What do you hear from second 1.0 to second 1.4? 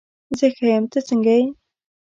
څنګه